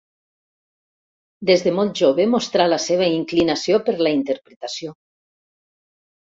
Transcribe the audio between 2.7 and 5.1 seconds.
la seva inclinació per la interpretació.